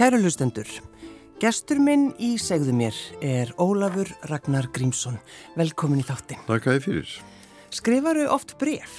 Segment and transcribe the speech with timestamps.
[0.00, 0.64] Kæru hlustendur,
[1.42, 5.18] gestur minn í segðu mér er Ólafur Ragnar Grímsson.
[5.60, 6.40] Velkomin í þáttin.
[6.46, 7.10] Takk að þið fyrir.
[7.76, 8.94] Skrifaru oft bref?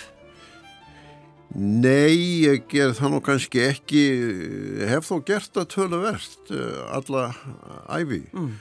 [1.57, 4.03] Nei, ég ger það nú kannski ekki,
[4.91, 6.53] hef þó gert það töluvert
[6.93, 7.25] alla
[7.97, 8.53] æfi mm.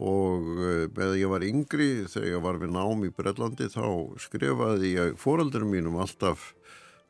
[0.00, 0.48] og
[0.96, 3.84] með að ég var yngri þegar ég var við nám í Brellandi þá
[4.24, 6.54] skrifaði ég fóraldurum mínum alltaf,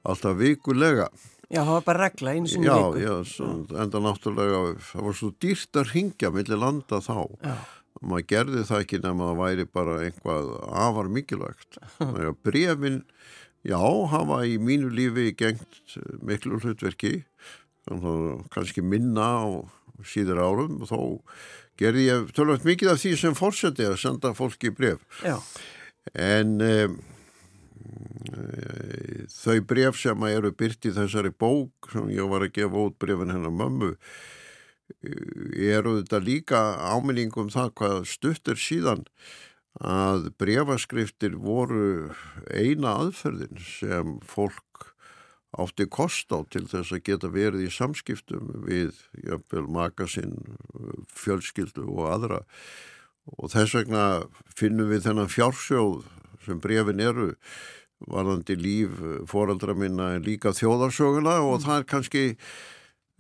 [0.03, 1.07] alltaf vikulega.
[1.47, 3.03] Já, það var bara regla einu sinni já, viku.
[3.05, 7.19] Já, svo, enda náttúrulega, það var svo dýrt að ringja millir landa þá.
[7.39, 7.55] Já.
[8.03, 10.51] Maður gerði það ekki nema að það væri bara einhvað
[10.85, 11.79] afar mikilvægt.
[12.01, 12.99] Þannig að brefin,
[13.71, 13.79] já,
[14.13, 17.15] hafa í mínu lífi gengt miklu hlutverki,
[18.53, 19.47] kannski minna á
[20.05, 21.01] síður árum og þó
[21.81, 25.05] gerði ég tölvægt mikið af því sem fórseti að senda fólki bref.
[25.23, 25.39] Já.
[26.13, 26.59] En...
[26.59, 26.99] Um,
[29.33, 33.35] þau bref sem eru byrt í þessari bók sem ég var að gefa út brefin
[33.35, 33.95] hennar mömmu
[35.03, 36.61] eru þetta líka
[36.95, 39.05] áminningum það hvað stuttir síðan
[39.83, 42.13] að brefaskriftir voru
[42.49, 44.93] eina aðferðin sem fólk
[45.57, 50.37] átti kost á til þess að geta verið í samskiptum við jöfnvel makasinn,
[51.13, 52.41] fjölskyldu og aðra.
[53.41, 54.05] Og þess vegna
[54.53, 56.05] finnum við þennan fjársjóð
[56.47, 57.31] sem brefin eru
[58.05, 58.97] varðandi líf
[59.31, 62.25] fóraldra minna en líka þjóðarsöguna og það er kannski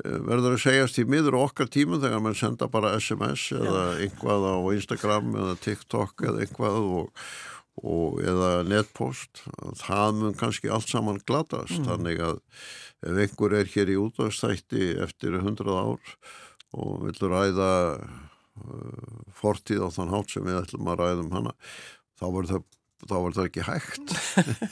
[0.04, 4.56] verður að segjast í miður okkar tíma þegar mann senda bara SMS eða einhvað á
[4.76, 7.22] Instagram eða TikTok eða einhvað og,
[7.81, 9.47] og eða netpost.
[9.81, 11.78] Það mun kannski allt saman glatast.
[11.81, 11.88] Mm.
[11.88, 12.42] þannig að
[13.06, 16.16] ef einhver er hér í útastætti eftir 100 ár
[16.76, 21.54] og vil ræða uh, fortíð á þann hátt sem við ætlum að ræðum hana
[22.16, 22.66] þá verður það
[23.05, 24.12] þá var það ekki hægt.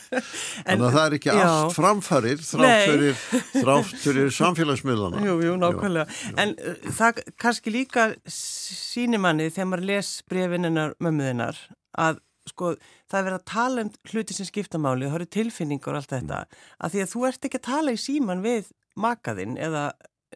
[0.71, 1.41] En það er ekki já.
[1.45, 5.23] allt framfærir þrátt fyrir, samfélagsmiðlana.
[5.27, 6.07] Jú, jú, nákvæmlega.
[6.09, 6.37] Já, já.
[6.45, 11.61] en uh, það kannski líka sínir manni þegar maður les brefininnar mömmuðinnar
[12.01, 12.75] að sko
[13.09, 16.17] það er verið að tala um hluti sem skiptamáli og það eru tilfinningar og allt
[16.17, 16.41] þetta.
[16.81, 19.87] Að því að þú ert ekki að tala í síman við makaðinn eða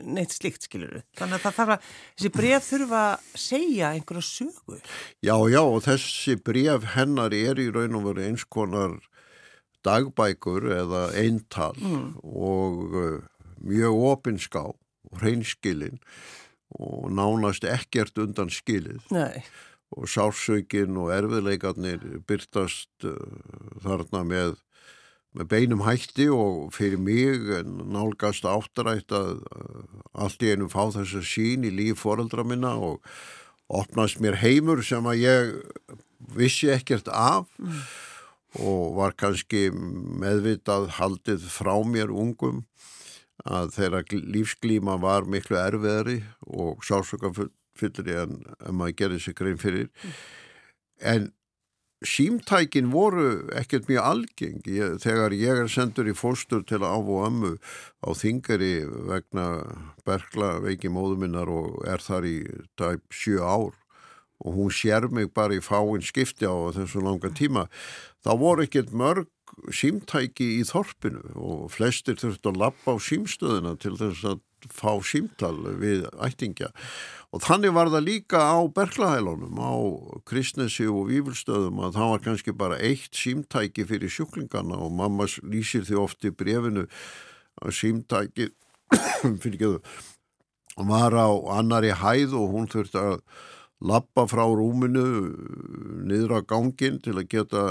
[0.04, 1.02] neitt slikt skiluru.
[1.18, 4.80] Þannig að það þarf að þessi bref þurfa að segja einhverja sögu.
[5.24, 8.98] Já, já og þessi bref hennar er í raun og veru eins konar
[9.86, 12.08] dagbækur eða eintal mm.
[12.26, 13.16] og uh,
[13.62, 16.00] mjög opinská og hreinskilin
[16.78, 19.00] og nánast ekkert undan skilið.
[19.14, 19.44] Nei.
[19.96, 23.14] Og sársökin og erfiðleikarnir byrtast uh,
[23.84, 24.58] þarna með
[25.36, 29.42] með beinum hætti og fyrir mig nálgast áttarætt að
[30.16, 33.04] allt í einu fá þess að sín í líf foreldra minna og
[33.68, 35.52] opnast mér heimur sem að ég
[36.34, 37.82] vissi ekkert af mm.
[38.64, 42.64] og var kannski meðvitað haldið frá mér ungum
[43.46, 49.90] að þeirra lífsglíma var miklu erfiðari og sásökafyllir en, en maður gerði sig grein fyrir
[50.98, 51.30] en
[52.06, 54.60] símtækin voru ekkert mjög algeng.
[54.70, 57.52] Ég, þegar ég er sendur í fóstur til að áfu ömmu
[58.06, 58.72] á þingari
[59.10, 59.48] vegna
[60.06, 62.38] bergla veiki móðuminnar og er þar í
[62.78, 63.74] tæp sjö ár
[64.38, 67.66] og hún sér mig bara í fáinn skipti á þessu langa tíma
[68.22, 69.26] þá voru ekkert mörg
[69.74, 75.54] símtæki í þorpinu og flestir þurftu að lappa á símstöðuna til þess að fá símtal
[75.78, 76.72] við ættingja.
[77.32, 79.74] Og þannig var það líka á Berklahælunum á
[80.28, 85.84] Kristnesi og Vífulstöðum að það var kannski bara eitt símtæki fyrir sjúklingarna og mamma lýsir
[85.84, 86.86] því oft í brefinu
[87.60, 88.48] að símtæki
[89.42, 89.82] fyrir geðu
[90.86, 91.28] var á
[91.58, 93.16] annari hæð og hún þurfti að
[93.78, 95.04] lappa frá rúminu
[96.06, 97.64] niður á gangin til að geta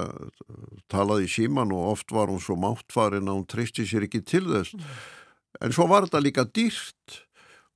[0.91, 4.45] talað í síman og oft var hún svo máttfarin að hún tristi sér ekki til
[4.47, 4.75] þess
[5.61, 7.21] en svo var þetta líka dýrt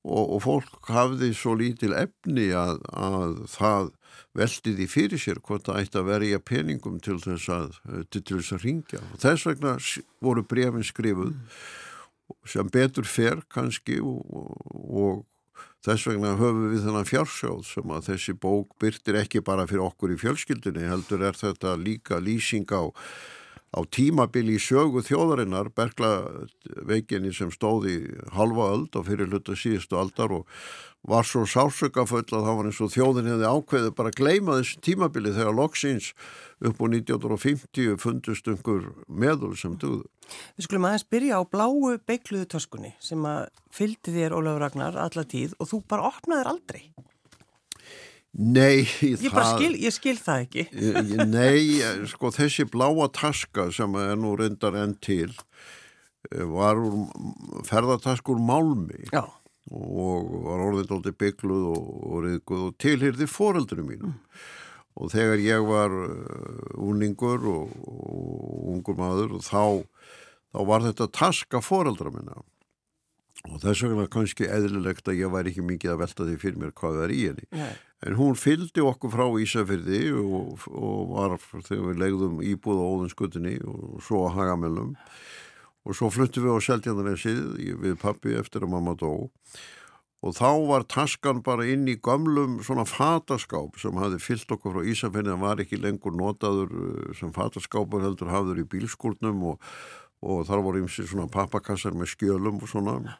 [0.04, 3.92] og, og fólk hafði svo lítil efni að, að það
[4.38, 7.76] veldi því fyrir sér hvort það ætti að verja peningum til þess að,
[8.10, 9.76] til, þess að ringja og þess vegna
[10.24, 11.36] voru brefin skrifuð
[12.48, 15.26] sem betur fer kannski og, og
[15.86, 20.16] þess vegna höfum við þennan fjársjóð sem að þessi bók byrtir ekki bara fyrir okkur
[20.16, 22.94] í fjölskyldinni heldur er þetta líka lýsing á
[23.72, 28.02] á tímabili í sögu þjóðarinnar berglaveikinni sem stóði
[28.36, 30.50] halva öld og fyrir hluta síðustu aldar og
[31.08, 34.82] var svo sásökaföll að það var eins og þjóðin hefði ákveðið bara að gleima þessu
[34.86, 36.12] tímabili þegar loksins
[36.62, 40.06] upp á 1950 fundust einhver meðul sem duðu.
[40.60, 45.26] Við skulum aðeins byrja á bláu beikluðu töskunni sem að fylgdi þér Ólafur Ragnar alla
[45.26, 46.84] tíð og þú bara opnaðir aldrei.
[48.32, 50.64] Nei, ég, það, skil, ég skil það ekki.
[51.28, 55.34] nei, sko þessi bláa taska sem er nú reyndar enn til
[56.32, 56.80] eh, var
[57.68, 59.26] ferðartaskur Málmi Já.
[59.68, 64.16] og var orðin aldrei byggluð og, reyðguð og tilhyrði fóreldurum mínum.
[64.16, 64.48] Mm.
[65.02, 69.64] Og þegar ég var uh, úningur og, og ungur maður og þá,
[70.52, 72.40] þá var þetta taska fóreldra minna
[73.50, 76.74] og þess vegna kannski eðlilegt að ég væri ekki mikið að velta því fyrir mér
[76.78, 77.48] hvað er í henni.
[77.58, 77.72] Nei.
[78.02, 83.60] En hún fylgdi okkur frá Ísafyrði og, og var þegar við legðum íbúð á óðinskutinni
[83.66, 84.96] og svo að hagamellum
[85.82, 87.44] og svo fluttum við á Seldjarnanesið
[87.84, 89.30] við pappi eftir að mamma dó
[90.22, 94.90] og þá var taskan bara inn í gamlum svona fataskáp sem hafi fyllt okkur frá
[94.94, 99.72] Ísafyrði það var ekki lengur notaður eh, sem fataskápur heldur hafður í bílskúrnum og
[100.22, 103.16] og þar voru ymsið svona pappakassar með skjölum og svona.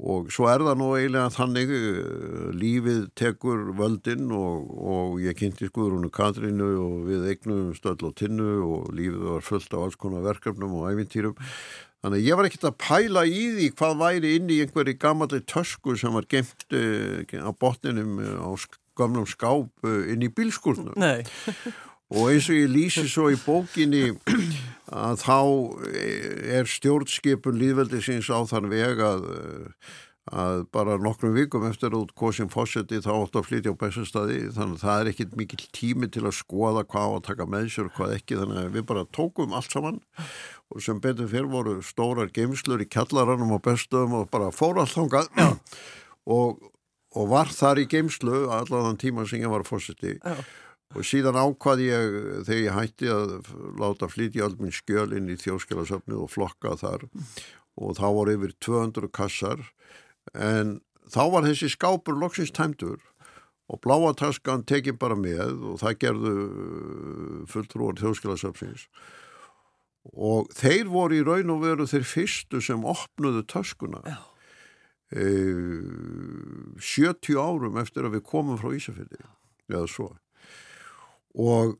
[0.00, 5.68] Og svo er það nú eiginlega þannig eh, lífið tekur völdin og, og ég kynnti
[5.68, 10.24] skuðrúnu Katrínu og við eignum stöll og tinnu og lífið var fullt af alls konar
[10.24, 11.36] verkefnum og æfintýrum
[12.00, 15.98] þannig ég var ekkert að pæla í því hvað væri inn í einhverju gammalli tösku
[16.00, 18.50] sem var gemt uh, á botninum uh, á
[18.96, 20.96] gamlum skáp inn í bílskurnum
[22.10, 24.10] og eins og ég lýsi svo í bókinni
[24.90, 25.38] að þá
[26.58, 29.26] er stjórnskipun líðveldisins á þann veg að,
[30.34, 34.80] að bara nokkrum vikum eftir út kosin fósetti þá ótt að flytja á bestastadi þannig
[34.80, 37.94] að það er ekkit mikil tími til að skoða hvað að taka með sér og
[38.00, 38.40] hvað ekki.
[38.40, 40.00] Þannig að við bara tókum allt saman.
[40.70, 44.96] Og sem betur fyrr voru stórar geimslur í kjallaranum og bestum og bara fór allt
[44.96, 45.30] þangað.
[46.30, 46.58] Og,
[47.14, 50.42] og var þar í geimslu allan tíma sem ég var fósetti og
[50.90, 52.14] og síðan ákvað ég
[52.48, 53.34] þegar ég hætti að
[53.78, 57.06] láta flytja all minn skjöl inn í þjóðskjálasöfnið og flokka þar.
[57.80, 59.62] Og þá voru yfir 200 kassar.
[60.34, 62.98] En þá var þessi skápur loksins tæmtur
[63.70, 68.82] og bláataskan tekið bara með og það gerðu uh, fulltrúar þjóðskjálasöfnins
[70.10, 74.18] og þeir voru í raun og veru þeir fyrstu sem opnuðu taskuna Já.
[75.10, 79.20] 70 e, árum eftir að við komum frá Ísafjörði
[79.70, 80.08] eða svo
[81.34, 81.76] og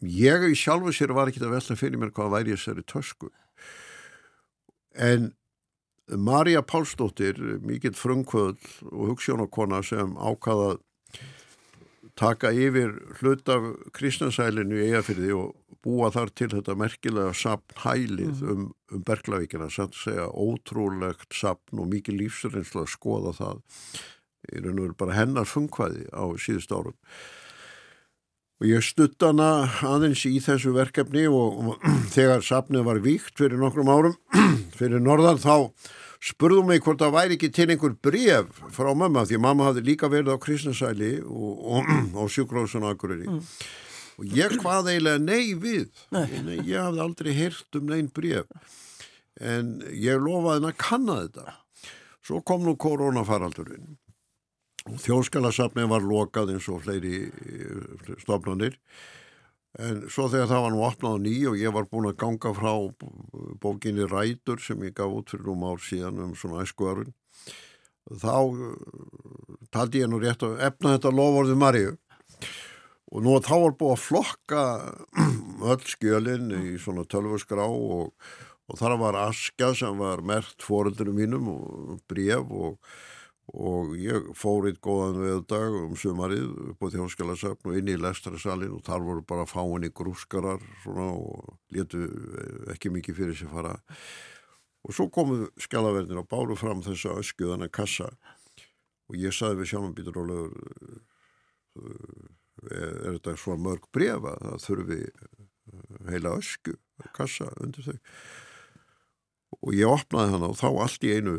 [0.00, 3.30] ég í sjálfu sér var ekki að velta fyrir mér hvað væri þessari tösku.
[4.96, 5.32] En
[6.06, 8.62] Marja Pálsdóttir mikill frumkvöld
[8.92, 10.76] og hugssjónakona sem ákvaða
[12.16, 13.64] taka yfir hlut af
[13.96, 18.52] kristnansælinu í eigafyrði og búa þar til þetta merkilega sapn hælið mm.
[18.52, 23.60] um, um Berglavíkina sem segja ótrúlegt sapn og mikið lífsreynslu að skoða það.
[24.46, 26.96] Í raun og veru bara hennar fungkvæði á síðust árum
[28.56, 33.60] og ég stutt hana aðeins í þessu verkefni og, og þegar safnið var víkt fyrir
[33.60, 34.16] nokkrum árum
[34.78, 35.72] fyrir norðan þá
[36.26, 40.08] spurðum mig hvort það væri ekki til einhver bref frá mamma því mamma hafði líka
[40.12, 43.28] verið á Kristnesæli og, og, og sjúkrósun Akureyri.
[43.28, 43.44] Mm.
[44.16, 45.92] og ég hvað eiginlega nei við.
[46.16, 46.24] Nei.
[46.46, 48.48] Nei, ég hafði aldrei heyrt um neinn bref
[49.36, 51.58] en ég lofaði henn að kanna þetta.
[52.24, 53.98] Svo kom nú koronafaraldurinn
[54.86, 58.78] Þjóðskalasafni var lokað eins og fleiri eh, stofnanir.
[59.76, 62.72] En svo þegar það var nú opnað ný og ég var búin að ganga frá
[63.60, 67.12] bókinni Rætur sem ég gaf út fyrir um ár síðan um svona æskuarun
[68.14, 68.74] þá eh,
[69.74, 71.96] taldi ég nú rétt að efna þetta lofórðu Marju
[73.12, 74.62] og nú þá var búin að flokka
[75.72, 78.14] öll skjölinn í svona tölvusgrá og,
[78.66, 82.78] og þar var askja sem var mert fóreldunum mínum og bref og
[83.54, 88.74] og ég fór eitt góðan veðdag um sumarið upp á þjóðskjálasöfn og inn í lestrasalinn
[88.74, 93.76] og þar voru bara fáinni grúskarar svona, og letu eh, ekki mikið fyrir sér fara.
[94.86, 98.10] Og svo komuð skjálaverðin og báru fram þessa öskuðana kassa.
[99.06, 100.66] Og ég saði við sjámanbítur og lögur
[101.78, 102.26] eh,
[102.66, 105.46] er þetta svo mörg brefa það þurfi eh,
[106.10, 106.74] heila ösku
[107.14, 107.98] kassa undir þau
[109.60, 111.36] og ég opnaði hana og þá allt í einu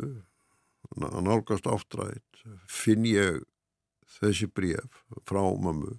[0.96, 3.44] að nálgast áttræðit finn ég
[4.18, 5.98] þessi bref frá mammu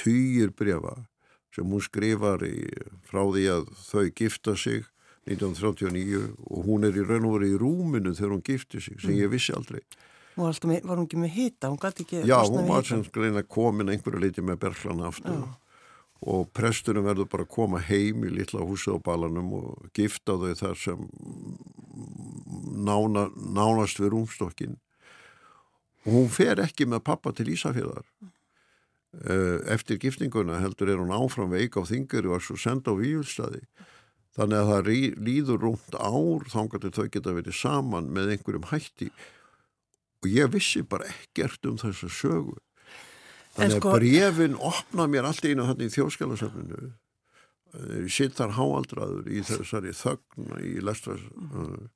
[0.00, 0.96] týjir brefa
[1.54, 2.70] sem hún skrifar í,
[3.06, 4.86] frá því að þau gifta sig
[5.30, 9.12] 1939 og hún er í raun og verið í rúminu þegar hún gifti sig sem
[9.12, 9.20] mm.
[9.24, 9.82] ég vissi aldrei
[10.40, 11.34] með, Var hún ekki með?
[11.66, 11.80] Hún
[12.24, 15.50] Já, hún var sem skreina komin einhverju leiti með berglana aftur Já
[16.20, 20.52] og prestunum verður bara að koma heim í litla húsa á balanum og gifta þau
[20.58, 21.06] þar sem
[22.86, 24.76] nána, nánast við rúmstokkin
[26.06, 28.06] og hún fer ekki með pappa til Ísafjörðar
[29.26, 33.00] eh, eftir giftinguna heldur er hún áfram veik á þingur og er svo senda á
[33.00, 33.64] výjulstaði
[34.38, 34.90] þannig að það
[35.26, 39.10] líður rúmt ár þangar til þau geta verið saman með einhverjum hætti.
[40.20, 42.56] Og ég vissi bara ekkert um þessa sögu.
[43.56, 43.94] Þannig að sko...
[43.96, 46.92] brefin opna mér allt einu hann í þjóðskjálasöfninu
[48.10, 51.88] sitt þar háaldraður í þessari þögn í lestras mm.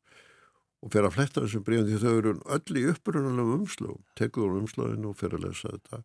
[0.84, 4.60] og fer að fletta þessum bregðum því þau eru öll í upprunnulegum umslögum, tekur úr
[4.62, 6.02] umslöginu og fer að lesa þetta.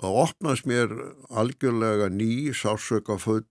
[0.00, 0.92] Það opnast mér
[1.28, 3.44] algjörlega ný, sársöka full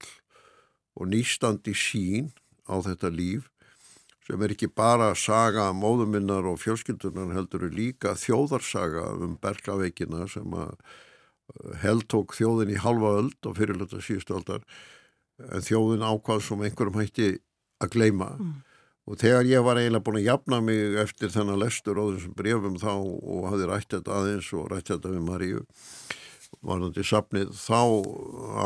[1.00, 2.32] og nýstandi sín
[2.70, 3.50] á þetta líf
[4.30, 10.76] sem er ekki bara saga móðuminnar og fjölskyldunar heldur líka þjóðarsaga um berglaveikina sem að
[10.76, 14.38] eh, heldtók þjóðin í halva öld og fyrirlöta síðustu
[15.66, 17.30] þjóðin ákvað sem einhverjum hætti
[17.80, 18.58] að gleima mm.
[19.10, 22.76] Og þegar ég var eiginlega búin að jafna mig eftir þennan lestur á þessum brefum
[22.78, 25.62] þá og hafði rætt þetta aðeins og rætt þetta við Maríu,
[26.62, 27.82] varðandi sapnið, þá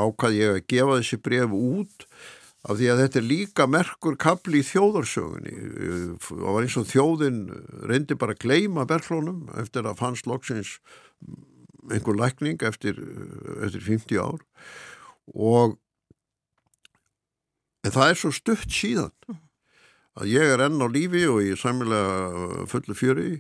[0.04, 2.08] ákvað ég að gefa þessi bref út
[2.64, 5.56] af því að þetta er líka merkur kapli í þjóðarsögunni.
[6.24, 7.40] Það var eins og þjóðin
[7.92, 10.76] reyndi bara að gleima berglónum eftir að fanns loksins
[11.92, 13.00] einhver lækning eftir,
[13.64, 14.44] eftir 50 ár
[15.32, 15.80] og
[17.84, 19.40] en það er svo stutt síðan
[20.20, 23.32] að ég er enn á lífi og ég er sæmilega fullu fjöri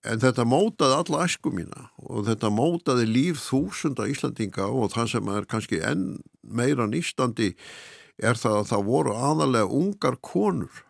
[0.00, 5.32] en þetta mótaði alla æsku mína og þetta mótaði líf þúsunda Íslandinga og það sem
[5.34, 6.06] er kannski enn
[6.40, 7.52] meira nýstandi
[8.20, 10.84] er það að það voru aðalega ungar konur.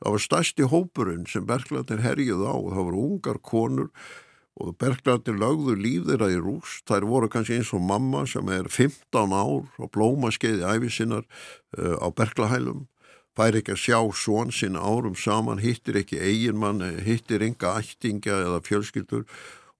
[0.00, 3.90] Það var stærsti hópurinn sem Berglandir herjuð á og það voru ungar konur
[4.60, 6.82] og Berglandir lögðu líf þeirra í rúst.
[6.90, 11.26] Þær voru kannski eins og mamma sem er 15 ár og blóma skeiði æfisinnar
[11.78, 12.88] uh, á Berglahælum
[13.38, 18.60] fær ekki að sjá svon sín árum saman, hittir ekki eiginmann, hittir enga ættinga eða
[18.66, 19.24] fjölskyldur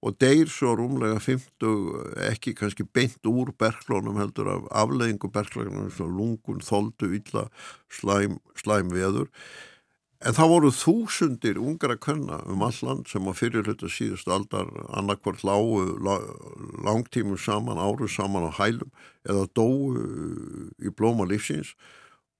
[0.01, 6.63] og deyr svo rúmlega 50 ekki kannski beint úr berglónum heldur af afleggingu berglónum lungun,
[6.65, 7.49] þóldu, ylla
[7.91, 9.29] slæm, slæm veður
[10.21, 14.69] en það voru þúsundir ungar að könna um all land sem á fyrirluta síðust aldar
[14.93, 15.85] annarkvart lágu
[16.85, 18.91] langtímum saman, áru saman á hælum
[19.25, 19.97] eða dóu
[20.77, 21.73] í blóma lífsins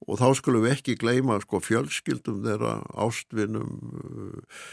[0.07, 4.63] og þá skulum við ekki gleyma sko, fjölskyldum þeirra, ástvinum, uh,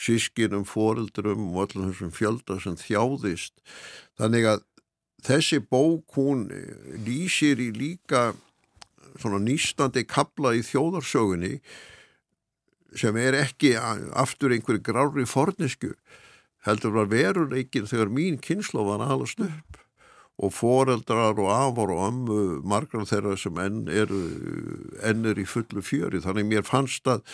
[0.00, 3.56] sískinum, foreldrum og öllum þessum fjölda sem þjáðist.
[4.18, 4.64] Þannig að
[5.26, 6.46] þessi bók hún
[7.04, 8.30] lýsir í líka
[9.18, 11.58] svona nýstandi kabla í þjóðarsögunni
[12.96, 15.92] sem er ekki aftur einhverju grári fornisku
[16.66, 19.84] heldur var veruleikin þegar mín kynslo var alast upp
[20.38, 24.12] og foreldrar og afar og ömmu margar þeirra sem enn er,
[25.02, 26.20] enn er í fullu fjöri.
[26.22, 27.24] Þannig mér fannst að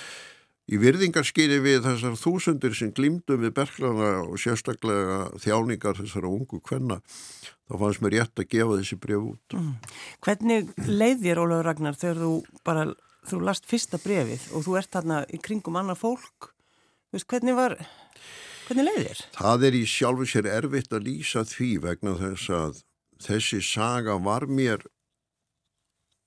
[0.72, 7.02] í virðingarskýri við þessar þúsundir sem glimdu við berglana og sérstaklega þjáningar þessara ungu kvenna
[7.68, 9.58] þá fannst mér rétt að gefa þessi bref út.
[9.58, 9.74] Mm.
[10.24, 12.32] Hvernig leið þér Ólaður Ragnar þegar þú
[12.64, 12.86] bara
[13.28, 16.50] þú last fyrsta brefið og þú ert þarna í kringum annað fólk
[17.14, 17.76] Veist, hvernig var
[18.66, 19.20] hvernig leið þér?
[19.36, 22.80] Það er í sjálfu sér erfitt að lýsa því vegna þess að
[23.22, 24.82] þessi saga var mér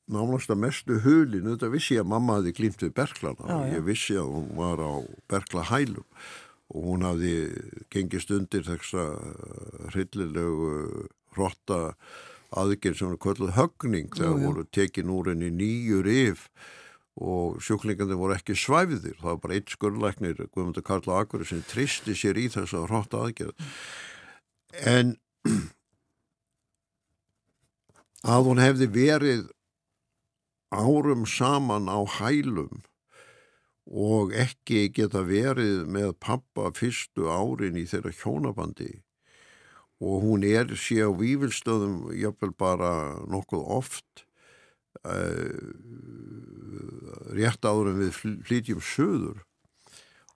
[0.08, 4.16] náttúrulega mestu hulin, þetta vissi ég að mamma hafi glýmt við Berklana og ég vissi
[4.16, 4.94] að hún var á
[5.27, 6.08] Berkla hælum
[6.72, 7.34] og hún hafi
[7.92, 9.10] gengist undir þessa
[9.92, 10.72] hryllilegu
[11.36, 11.82] hrotta
[12.56, 16.48] aðgjörn sem var kvölduð högning þegar voru tekin úr henni nýjur yf
[17.18, 19.18] og sjúklingandi voru ekki svæfðir.
[19.22, 23.58] Það var bara eitt skurðlæknir Guðmundur Karl Akuri sem tristi sér í þessa hrotta aðgjörn
[24.86, 25.16] en
[28.36, 29.48] að hún hefði verið
[30.74, 32.84] árum saman á hælum
[33.88, 38.92] og ekki geta verið með pappa fyrstu árin í þeirra hjónabandi
[40.04, 42.92] og hún er sé á vývilstöðum jöfnvel bara
[43.32, 44.26] nokkuð oft
[47.38, 49.44] rétt áður en við flytjum söður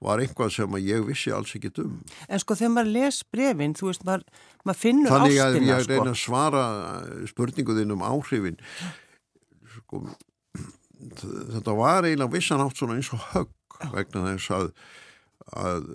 [0.01, 1.99] var einhvað sem ég vissi alls ekki um.
[2.25, 4.23] En sko þegar maður les brefin, þú veist, maður,
[4.65, 5.19] maður finnur ástina.
[5.21, 5.91] Þannig að ég sko.
[5.91, 6.63] reyna að svara
[7.29, 8.57] spurninguðinn um áhrifin.
[9.75, 10.01] Sko,
[11.53, 14.71] þetta var eiginlega vissan átt svona eins og högg vegna þess að,
[15.61, 15.85] að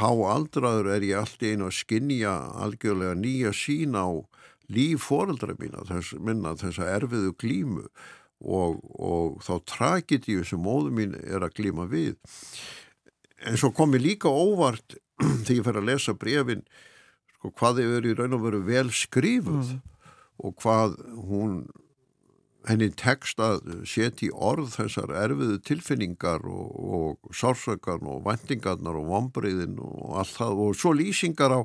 [0.00, 4.06] há aldraður er ég alltaf einu að skinja algjörlega nýja sín á
[4.70, 7.86] líf foreldra mína, þess, minna þess að erfiðu glímu
[8.40, 12.16] og, og þá tragedíu sem móðu mín er að glíma við
[13.44, 14.96] en svo kom ég líka óvart
[15.44, 16.64] þegar ég fer að lesa brefin
[17.36, 19.84] sko, hvað þau eru í raun og veru vel skrifuð mm.
[20.44, 20.98] og hvað
[21.28, 21.62] hún
[22.68, 29.08] henni tekst að setja í orð þessar erfiðu tilfinningar og, og sársökan og vendingarnar og
[29.08, 31.60] vombriðin og allt það og svo lýsingar á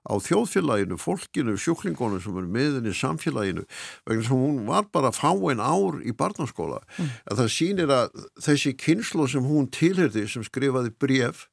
[0.00, 3.66] á þjóðfélaginu, fólkinu, sjúklingunum sem eru meðin í samfélaginu
[4.08, 6.80] vegna sem hún var bara fáin ár í barnaskóla.
[6.96, 7.10] Mm.
[7.28, 11.46] Það sýnir að þessi kynslu sem hún tilherði sem skrifaði bref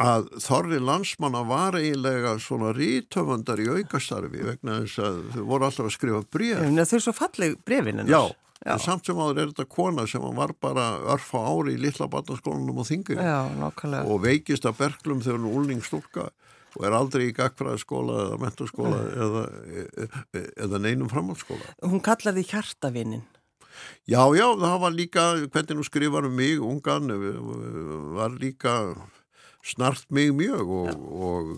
[0.00, 5.90] að þorri landsmanna var eiginlega svona rítöfandar í aukastarfi vegna þess að þau voru alltaf
[5.90, 6.62] að skrifa bref.
[6.62, 8.06] Þau er svo fallið brefinu.
[8.08, 8.22] Já, Já.
[8.66, 12.10] En samt sem áður er þetta kona sem var bara örf á ári í litla
[12.12, 13.20] barnaskólanum og þingir
[14.04, 16.28] og veikist að berglum þegar hún úlning stúlka
[16.76, 19.44] og er aldrei í gagfræðaskóla eða menturskóla eða,
[19.82, 20.24] eða,
[20.66, 21.74] eða neinum framhaldsskóla.
[21.82, 23.24] Hún kallaði hjartavinnin.
[24.06, 27.10] Já, já, það var líka, hvernig hún skrifar um mig, ungan,
[28.14, 28.74] var líka
[29.66, 31.50] snart mig mjög og, og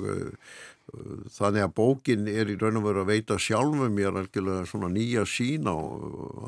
[1.33, 5.25] þannig að bókin er í raun og veru að veita sjálfum mér algjörlega svona nýja
[5.29, 5.77] sín á,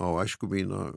[0.05, 0.91] á æsku mína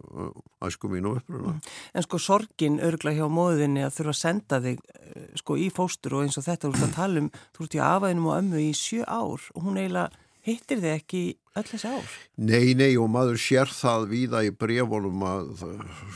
[0.68, 1.54] æsku mínu uppruna.
[1.54, 1.62] Mm.
[1.94, 6.18] En sko sorgin örgla hjá móðinni að þurfa að senda þig eh, sko í fóstur
[6.18, 8.64] og eins og þetta, þú ert að tala um þú ert í afaðinum og ömmu
[8.66, 11.24] í sjö ár og hún eiginlega hittir þig ekki
[11.60, 12.14] öll þessi ár?
[12.40, 15.66] Nei, nei og maður sér það víða í brefunum að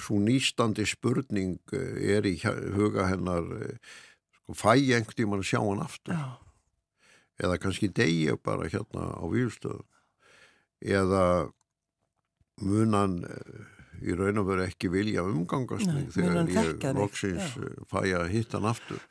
[0.03, 3.75] svo nýstandi spurning eh, er í huga hennar eh,
[4.41, 6.17] sko fæ einhvern tíman að sjá hann aftur.
[6.17, 6.50] Já
[7.41, 9.87] eða kannski degja bara hérna á výlstöðum
[10.81, 11.25] eða
[12.61, 13.61] munan eh,
[14.01, 18.59] í raun og veru ekki vilja umgangast mig þegar ég loksins eh, fæ að hitta
[18.59, 19.01] hann aftur.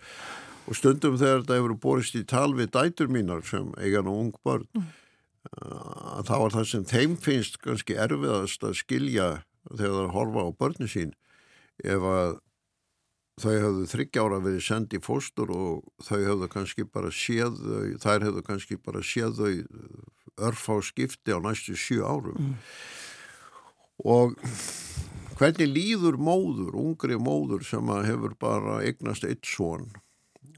[0.70, 4.34] Og stundum þegar þetta hefur borist í tal við dætur mínar sem eiga nú ung
[4.44, 4.90] börn mm.
[6.18, 9.30] að þá er það sem þeim finnst kannski erfiðast að skilja
[9.70, 11.16] þegar það er að horfa á börni sín
[11.80, 12.38] ef að
[13.40, 17.61] þau hafðu þryggjára verið sendið fóstur og þau hafðu kannski bara séð
[18.03, 19.53] þær hafðu kannski bara séð þau
[20.50, 22.55] örf á skipti á næstu sjö árum mm.
[24.05, 24.37] og
[25.40, 29.88] hvernig líður móður, ungri móður sem hefur bara eignast eitt svon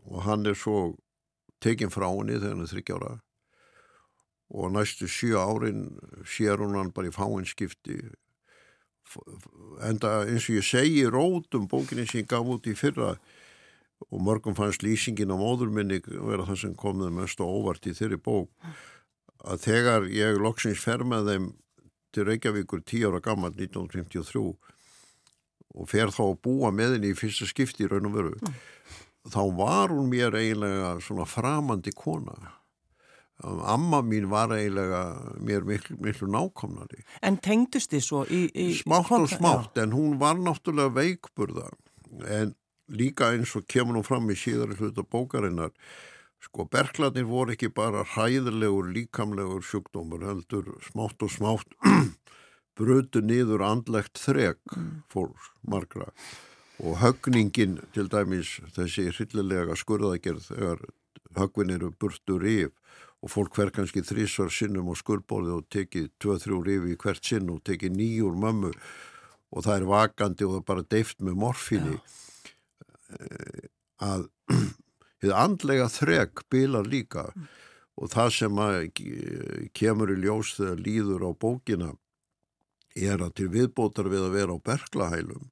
[0.04, 0.96] og hann er svo
[1.62, 3.12] tekinn frá henni þegar hann er þryggjára
[4.52, 5.86] og næstu sjö árin
[6.28, 8.00] sér hún hann bara í fáinskipti
[9.84, 13.14] enda eins og ég segi rótum bókinni sem ég gaf út í fyrra
[14.10, 18.18] og mörgum fannst lýsingin á móðurminni vera það sem kom það mest óvart í þeirri
[18.18, 18.50] bók
[19.42, 21.50] að þegar ég loksins fer með þeim
[22.12, 24.42] til Reykjavíkur 10 ára gammal 1953
[25.72, 28.58] og fer þá að búa með henni í fyrsta skipti í raun og veru mm.
[29.32, 32.36] þá var hún mér eiginlega svona framandi kona
[33.42, 35.02] Amma mín var eiginlega
[35.42, 37.02] mér miklu, miklu nákomnari.
[37.22, 38.44] En tengdust þið svo í...
[38.54, 39.84] í smátt og smátt, já.
[39.84, 41.68] en hún var náttúrulega veikburða.
[42.28, 42.54] En
[42.92, 45.72] líka eins og kemur nú fram í síðari hluta bókarinnar,
[46.42, 51.76] sko berglarnir voru ekki bara hræðilegur, líkamlegur sjúkdómur, heldur smátt og smátt
[52.78, 54.88] brutu niður andlegt þreg mm.
[55.12, 56.10] fólks, margra.
[56.82, 60.86] Og högningin, til dæmis, þessi hryllilega skurðagerð, þegar
[61.38, 62.72] högvin eru burtur yf,
[63.22, 67.62] og fólk hver kannski þrísvar sinnum á skurðbólið og tekið 2-3 rifi hvert sinn og
[67.66, 68.72] tekið nýjur mömmu.
[69.52, 71.98] Og það er vakandi og það er bara deift með morfinni
[74.02, 74.26] að
[75.22, 77.30] þið andlega þreg bilar líka.
[77.34, 77.50] Mm.
[78.00, 78.60] og það sem
[79.76, 81.90] kemur í ljós þegar líður á bókina
[82.96, 85.50] er að til viðbótar við að vera á berglahælum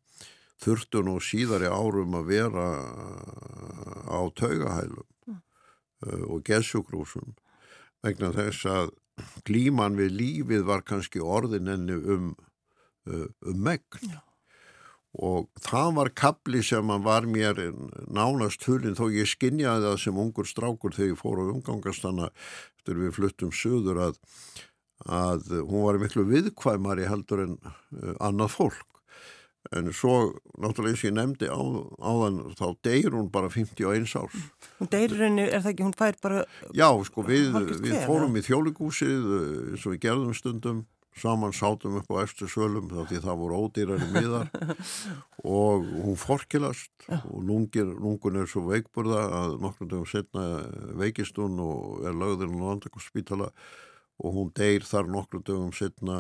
[0.65, 2.65] þurftun og síðari árum að vera
[4.09, 5.39] á taugahælum mm.
[6.33, 7.37] og gessugrúsum
[8.05, 8.91] vegna þess að
[9.45, 12.33] glíman við lífið var kannski orðin enni um,
[13.11, 14.21] uh, um megn Já.
[15.21, 17.61] og það var kapli sem var mér
[18.09, 22.31] nánast hulin þó ég skinjaði það sem ungur strákur þegar ég fór á umgangastanna
[22.79, 24.23] eftir við fluttum söður að,
[25.05, 28.87] að hún var miklu viðkvæmari heldur en uh, annað fólk
[29.77, 30.15] en svo
[30.57, 31.61] náttúrulega eins og ég nefndi á,
[32.01, 34.39] áðan þá deyir hún bara 51 árs
[34.81, 38.39] hún deyrir henni, er það ekki, hún fær bara já, sko við, við hver, fórum
[38.39, 38.41] ja?
[38.41, 39.29] í þjóligúsið
[39.75, 40.81] eins og við gerðum stundum
[41.21, 44.51] saman sátum upp á eftir sölum þá því það voru ódýrar í miðar
[45.61, 47.21] og hún forkilast ja.
[47.27, 50.47] og lungir, lungun er svo veikburða að nokkur dögum setna
[51.01, 53.51] veikist hún og er lögðurinn á andakosspítala
[54.21, 56.19] og hún deyr þar nokkru dögum setna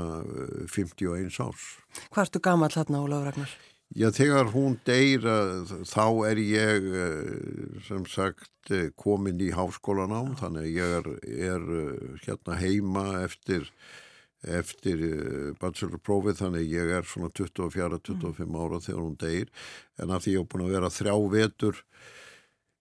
[0.72, 1.66] 51 eh, árs.
[2.08, 3.56] Hvað ertu gammal þarna, Ólaf Ragnar?
[3.90, 10.68] Já, þegar hún deyr eh, þá er ég eh, sem sagt komin í háskólanám, þannig
[10.68, 11.10] að ég er,
[11.50, 13.66] er hérna heima eftir,
[14.46, 15.02] eftir
[15.58, 18.60] bachelorprófið, þannig að ég er svona 24-25 mm.
[18.62, 19.50] ára þegar hún deyr,
[20.00, 21.82] en að því ég er búin að vera þrjá vetur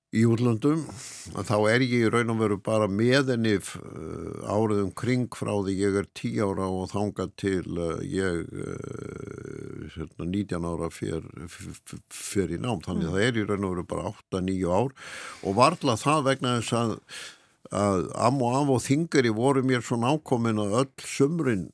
[0.09, 0.87] í útlöndum
[1.45, 5.75] þá er ég í raun og veru bara með henni uh, áriðum kring frá því
[5.77, 12.61] ég er 10 ára og þanga til uh, ég uh, 19 hérna, ára fyrir í
[12.61, 13.13] nám þannig mm.
[13.13, 14.95] það er í raun og veru bara 8-9 ár
[15.45, 16.95] og varðla það vegna þess að,
[17.83, 21.67] að am og af og þingari voru mér svo nákomin að öll sumrin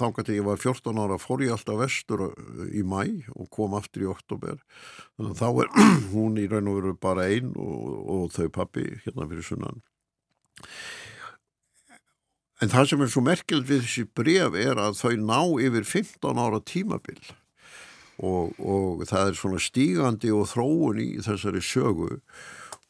[0.00, 2.34] þannig að ég var 14 ára fór ég alltaf vestur uh,
[2.70, 4.60] í mæ og kom aftur í oktober
[5.16, 5.72] þannig að þá er
[6.14, 9.82] hún í raun og veru bara einn og, og þau pappi hérna fyrir sunnan.
[12.62, 16.38] En það sem er svo merkjöld við þessi bref er að þau ná yfir 15
[16.40, 17.18] ára tímabil.
[18.22, 22.20] Og, og það er svona stígandi og þróun í þessari sögu.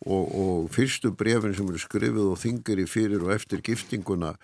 [0.04, 4.34] Og, og fyrstu brefin sem eru skrifið og þingir í fyrir og eftir giftinguna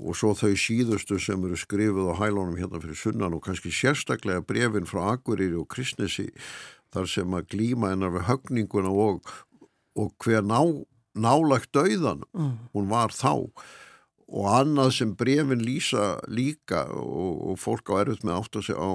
[0.00, 4.44] og svo þau síðustu sem eru skrifið á hælunum hérna fyrir sunnan og kannski sérstaklega
[4.46, 6.30] brefin frá Akureyri og Kristnesi
[6.94, 9.28] þar sem að glíma hennar við högninguna og,
[9.98, 10.60] og hver ná,
[11.14, 12.56] nálagt dauðan mm.
[12.74, 13.50] hún var þá
[14.30, 18.86] og annað sem brefin lýsa líka og, og fólk á erfitt með átt að segja
[18.86, 18.92] á,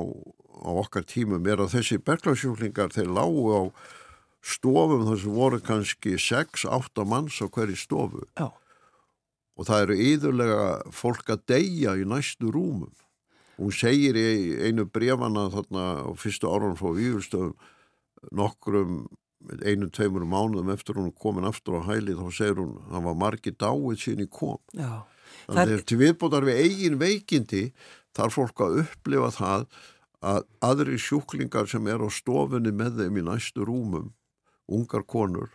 [0.63, 3.62] á okkar tímum er að þessi berglagsjúklingar þeir lágu á
[4.46, 8.48] stofum þar sem voru kannski 6-8 manns á hverju stofu Já.
[9.56, 12.94] Og það eru yðurlega fólk að deyja í næstu rúmum
[13.56, 17.56] hún segir í einu brefana þarna á fyrstu árun frá Víðurstöðum
[18.36, 19.06] nokkrum
[19.62, 23.20] einu, tveimur mánuðum eftir hún komin aftur á hæli þá segir hún að það var
[23.24, 25.06] margi dáið sín í kom Já.
[25.48, 27.65] þannig að til viðbótar við eigin veikindi
[28.18, 29.68] þarf fólk að upplifa það
[30.26, 34.12] að aðri sjúklingar sem er á stofunni með þeim í næstu rúmum
[34.65, 35.54] ungar konur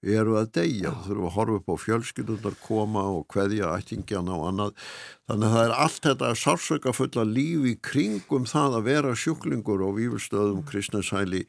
[0.00, 4.46] eru að deyja, þú þurfum að horfa upp á fjölskyldundar koma og hveðja ættingjana og
[4.48, 4.86] annað,
[5.28, 9.98] þannig að það er allt þetta sársöka fulla lífi kringum það að vera sjúklingur og
[9.98, 11.44] výfustöðum kristnæsæli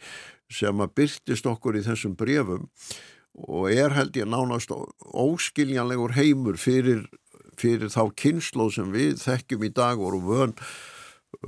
[0.51, 2.67] sem að byrtist okkur í þessum brefum
[3.47, 7.05] og er held ég nánast óskiljanlegur heimur fyrir,
[7.55, 10.57] fyrir þá kynnslóð sem við þekkjum í dag voru vön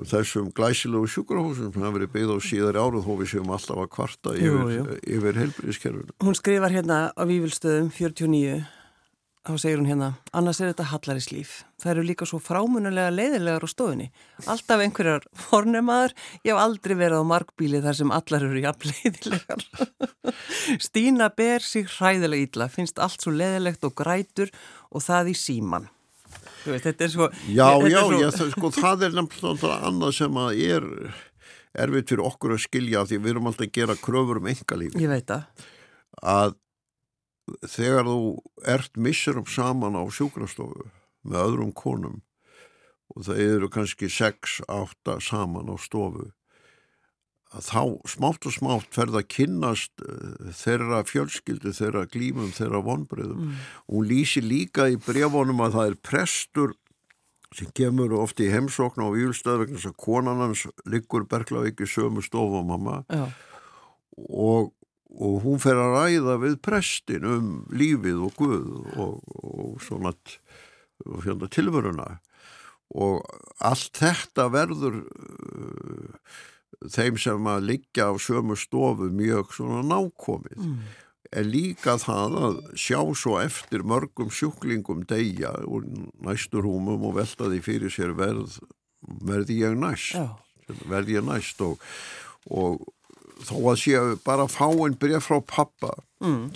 [0.10, 3.92] þessum glæsilegu sjúkrahúsum sem hafa verið byggð á síðar áruð þó við séum alltaf að
[3.94, 4.86] kvarta yfir, jú, jú.
[5.18, 6.16] yfir helbriðiskerfinu.
[6.24, 8.64] Hún skrifar hérna á Vívilstöðum 49
[9.44, 11.54] þá segir hún hérna, annars er þetta hallaríslíf.
[11.84, 14.06] Það eru líka svo frámunulega leiðilegar á stofunni.
[14.48, 16.16] Alltaf einhverjar fornemaður,
[16.48, 19.66] ég hef aldrei verið á markbíli þar sem allar eru jafn leiðilegar.
[20.80, 24.54] Stína ber sig hræðilega ítla, finnst allt svo leiðilegt og grætur
[24.96, 25.92] og það í síman.
[26.64, 27.30] Veist, þetta er svo...
[27.52, 28.20] Já, já, svo...
[28.22, 30.90] Já, það, sko, það er nefnilega annað sem að er
[31.84, 35.02] erfitt fyrir okkur að skilja því við erum alltaf að gera kröfur um engalífi.
[35.02, 35.66] Ég veit það.
[36.34, 36.60] Að
[37.68, 38.20] þegar þú
[38.76, 40.88] ert missurum saman á sjúkrastofu
[41.28, 42.22] með öðrum konum
[43.14, 46.30] og það eru kannski 6-8 saman á stofu
[47.54, 53.44] að þá smátt og smátt ferða að kynnast uh, þeirra fjölskyldu, þeirra glímum, þeirra vonbreyðum
[53.48, 53.60] mm.
[53.94, 56.78] hún lýsi líka í brefunum að það er prestur
[57.54, 61.90] sem kemur ofti í heimsókn á výlstöð vegna þess að konan hans liggur Berglavík í
[61.90, 63.28] sömu stofu mamma Já.
[64.18, 64.74] og,
[65.14, 70.16] og hún fer að ræða við prestin um lífið og Guð og, og svona
[71.04, 72.18] og tilvöruna
[72.94, 73.22] og
[73.66, 76.18] allt þetta verður uh,
[76.82, 80.78] þeim sem að liggja á sömu stofu mjög svona nákomið mm.
[81.40, 85.88] er líka það að sjá svo eftir mörgum sjúklingum deyja og
[86.24, 88.60] næstur húmum og velta því fyrir sér verð
[89.04, 90.28] verði ég næst Já.
[90.90, 91.82] verði ég næst og,
[92.50, 92.84] og
[93.44, 96.52] þó að sé bara fá einn bref frá pappa mm.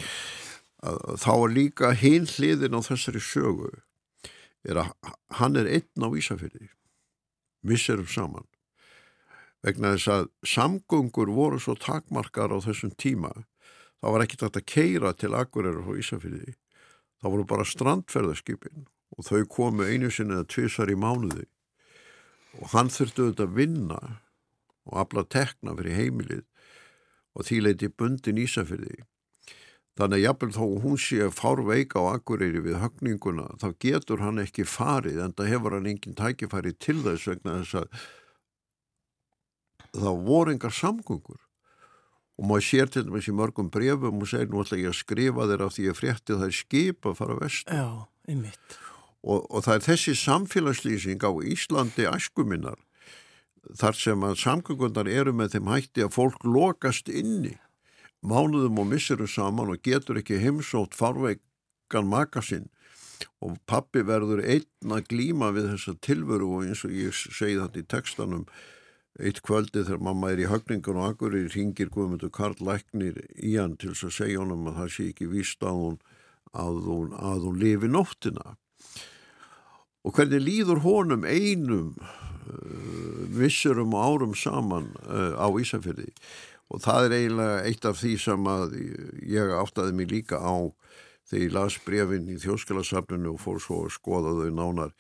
[1.20, 3.74] þá er líka hinn hliðin á þessari sögu
[4.68, 6.70] er að hann er einn á Ísafjörði
[7.68, 8.48] misserum saman
[9.66, 13.34] vegna þess að samgöngur voru svo takmarkar á þessum tíma
[14.02, 16.54] það var ekkert að keira til Akureyra og Ísafyrði
[17.22, 18.86] það voru bara strandferðarskipin
[19.18, 21.48] og þau komu einu sinni eða tvísar í mánuði.
[22.62, 24.00] Og hann þurfti auðvitað að vinna
[24.88, 26.46] og afla tekna fyrir heimilið
[27.38, 29.04] og því leiti bundin Ísafyrði
[29.98, 34.66] þannig að jafnvel þó hún sé fárveika á Akureyri við högninguna þá getur hann ekki
[34.70, 38.02] farið en það hefur hann engin tækifæri til þess vegna þess að
[40.04, 41.40] þá voru engar samgöngur.
[42.38, 45.48] Og maður sér til dæmis í mörgum brefum og segir nú ætla ég að skrifa
[45.50, 47.72] þeirra því ég frétti það er skip að fara vest
[49.24, 52.78] og, og það er þessi samfélagslýsing á Íslandi æskuminnar
[53.76, 57.58] þar sem að samgöngundar eru með þeim hætti að fólk lokast inni
[58.24, 62.70] mánuðum og missirum saman og getur ekki heimsótt farveikan makasinn
[63.44, 67.82] og pappi verður einn að glíma við þessa tilveru og eins og ég segi þetta
[67.82, 68.46] í tekstanum
[69.18, 73.74] Eitt kvöldi þegar mamma er í högningun og akkurir ringir Guðmundur Karl Læknir í hann
[73.82, 75.98] til þess að segja honum að það sé ekki víst að hún,
[76.54, 78.54] að hún, að hún lifi nóttina.
[80.06, 86.12] Og hvernig líður honum einum uh, vissurum og árum saman uh, á Ísafjörði
[86.68, 88.76] og það er eiginlega eitt af því sem að
[89.24, 90.70] ég áttaði mig líka á
[91.28, 94.94] þegar ég las brefin í þjóðskjálasafninu og fór svo að skoða þau nánar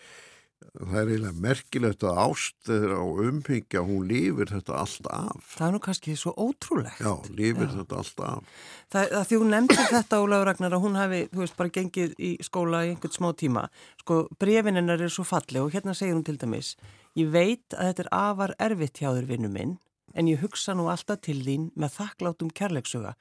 [0.77, 5.49] það er eiginlega merkilegt að ástöður á umhyggja, hún lifir þetta allt af.
[5.53, 7.01] Það er nú kannski svo ótrúlegt.
[7.01, 7.73] Já, lifir Já.
[7.79, 8.51] þetta allt af.
[8.93, 12.15] Það, það því hún nefndi þetta Ólaður Ragnar að hún hafi, þú veist, bara gengið
[12.17, 13.65] í skóla í einhvern smá tíma.
[14.03, 16.75] Sko, brefininnar er svo falli og hérna segir hún til dæmis,
[17.17, 19.77] ég veit að þetta er afar erfitt hjá þér vinnu minn,
[20.17, 23.17] en ég hugsa nú alltaf til þín með þakklátum kærleiksuga.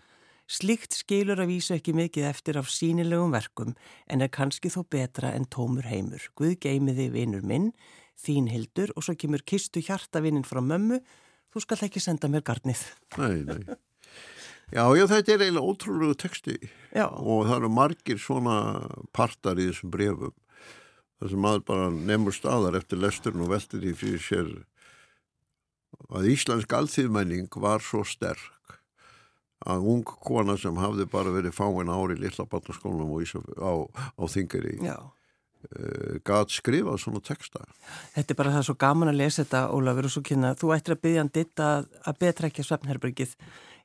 [0.46, 3.72] Slikt skilur að vísa ekki mikið eftir af sínilegum verkum
[4.06, 6.22] en er kannski þó betra en tómur heimur.
[6.38, 7.72] Guð geimiði vinur minn,
[8.14, 11.00] þín hildur og svo kemur kistu hjartavinnin frá mömmu,
[11.50, 12.85] þú skal ekki senda mér garnið.
[13.18, 13.76] Nei, nei.
[14.74, 16.56] Já, já, þetta er eiginlega ótrúlegu texti
[16.90, 17.06] já.
[17.06, 18.56] og það eru margir svona
[19.14, 20.35] partar í þessum brefum.
[21.18, 24.50] Það sem maður bara nefnur staðar eftir lesturinn og veltir því fyrir sér
[26.11, 28.56] að Íslensk alþýðmenning var svo sterk
[29.64, 35.07] að ung kona sem hafði bara verið fáin ári í Lillabarnaskólanum á, á Þingari uh,
[35.71, 37.64] eh, gæt skrifað svona texta.
[38.16, 40.97] Þetta er bara það svo gaman að lesa þetta Ólafur og svo kynna, þú ættir
[40.97, 43.35] að byggja hann ditt að, að betra ekki að svefnherbergið.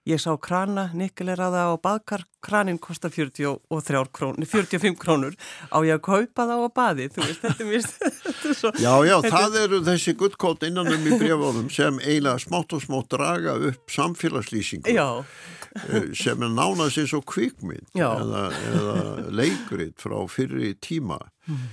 [0.09, 5.35] Ég sá krana, nikkel er að það á baðkar, kranin kostar 43 krónur, 45 krónur.
[5.69, 7.85] Á ég að kaupa það á baði, þú veist, þetta er mér,
[8.23, 8.71] þetta er svo...
[8.81, 13.53] Já, já, það eru þessi gullkótt innanum í brefunum sem eiginlega smátt og smátt draga
[13.69, 14.89] upp samfélagslýsingu.
[14.89, 15.60] Eh,
[16.17, 18.95] sem er nánast eins og kvikmynd eða, eða
[19.31, 21.67] leikrit frá fyrri tíma mm.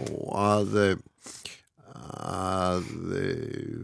[0.00, 0.96] og að eh,
[1.94, 2.86] að
[3.16, 3.24] e,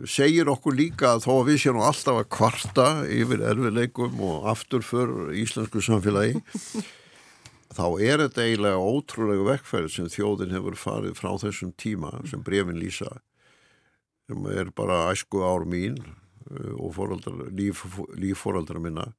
[0.08, 5.30] segir okkur líka að þó að við séum alltaf að kvarta yfir erfileikum og afturför
[5.38, 6.40] íslensku samfélagi
[7.76, 12.80] þá er þetta eiginlega ótrúlega verkfærið sem þjóðin hefur farið frá þessum tíma sem brefin
[12.80, 13.10] lýsa
[14.28, 16.98] sem er bara æsku ár mín e, og
[18.18, 19.10] lífforaldra minna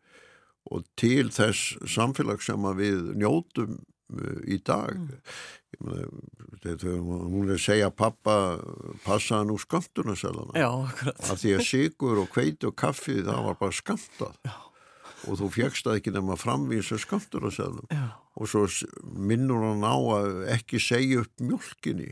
[0.70, 3.80] og til þess samfélag sem við njótum
[4.48, 4.98] í dag.
[5.82, 6.10] Mm.
[6.62, 8.36] þetta, hún er að segja pappa
[9.06, 14.36] passa nú skamtuna af því að sigur og kveiti og kaffi það var bara skamtað
[14.46, 14.58] Já.
[15.32, 17.54] og þú fjækst að ekki nefn að framvísa skamtuna
[18.36, 18.66] og svo
[19.16, 22.12] minnur hann á að ekki segja upp mjölkinni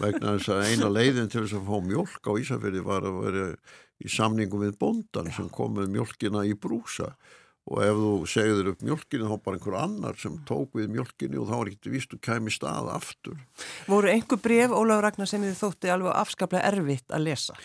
[0.00, 3.46] vegna þess að eina leiðin til þess að fá mjölk á Ísafjörði var að vera
[4.00, 7.12] í samningum við bondan sem kom með mjölkina í brúsa
[7.68, 11.50] og ef þú segður upp mjölkinu þá bara einhver annar sem tók við mjölkinu og
[11.50, 13.40] þá er ekkert vist að kæmi stað aftur.
[13.90, 17.58] Voru einhver bref, Ólaður Ragnar, sem þið þótti alveg afskaplega erfitt að lesa?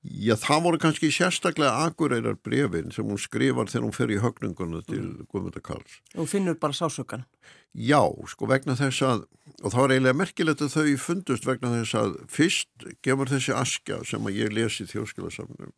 [0.00, 4.80] Já, það voru kannski sérstaklega agureirar brefin sem hún skrifar þegar hún fer í högninguna
[4.86, 5.26] til mm.
[5.28, 5.98] Guðmunda Karls.
[6.16, 7.26] Og finnur bara sásökan?
[7.76, 8.00] Já,
[8.32, 9.26] sko vegna þess að,
[9.60, 14.00] og það var eiginlega merkilegt að þau fundust vegna þess að fyrst gefur þessi askja
[14.08, 15.76] sem að ég lesi í þjóðskilasamnum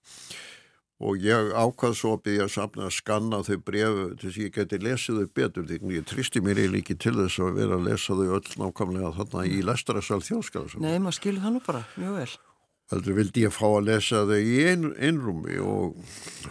[1.02, 4.44] og ég ákvað svo að byggja að sapna að skanna þau brefu til þess að
[4.44, 7.78] ég geti lesið þau betur því ég tristi mér eiginlega ekki til þess að vera
[7.78, 11.84] að lesa þau öll nákvæmlega þarna í lestarasal þjóðskala Nei, maður skilur það nú bara,
[11.98, 12.32] mjög vel.
[12.92, 15.96] Aldrei vildi ég fá að lesa þau í ein, einrúmi og,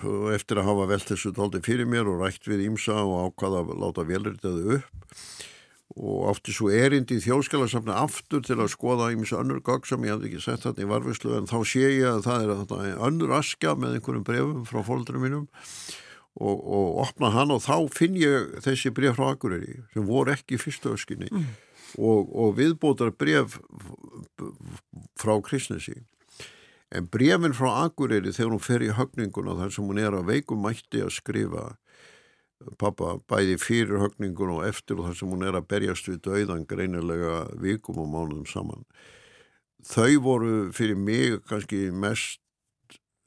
[0.02, 3.62] og eftir að hafa velt þessu tóldi fyrir mér og rætt við ímsa og ákvaða
[3.66, 5.02] að láta velritaðu upp
[5.96, 10.16] og átti svo erindi í þjóðskjálarsamna aftur til að skoða einmis önnur gagg sem ég
[10.16, 13.34] hafði ekki sett þarna í varfislu en þá sé ég að það er þarna önnur
[13.36, 15.50] askja með einhverjum brefum frá fólkdurum mínum
[16.40, 20.56] og, og opna hann og þá finn ég þessi bref frá Akureyri sem voru ekki
[20.56, 21.50] í fyrstu öskinni mm.
[22.00, 23.60] og, og viðbótar bref
[25.20, 25.98] frá Kristnesi
[26.92, 30.64] en brefin frá Akureyri þegar hún fer í högninguna þar sem hún er að veikum
[30.64, 31.74] mætti að skrifa
[32.82, 36.68] pappa bæði fyrir högningun og eftir og þar sem hún er að berjast við dauðan
[36.70, 38.86] greinilega vikum og mánuðum saman.
[39.88, 42.42] Þau voru fyrir mig kannski mest